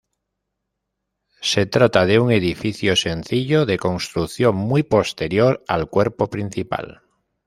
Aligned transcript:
Se 1.41 1.67
trata 1.67 2.07
de 2.07 2.17
un 2.17 2.31
edificio 2.31 2.95
sencillo 2.95 3.67
de 3.67 3.77
construcción 3.77 4.55
muy 4.55 4.81
posterior 4.81 5.63
al 5.67 5.91
cuerpo 5.91 6.27
principal. 6.27 7.03